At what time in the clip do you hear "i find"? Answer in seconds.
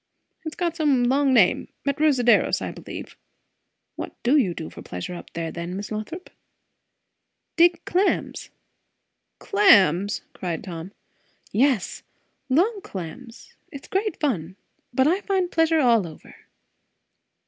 15.05-15.51